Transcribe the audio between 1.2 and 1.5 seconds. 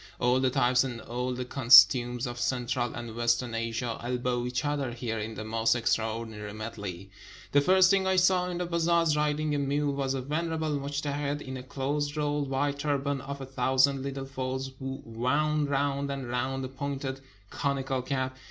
the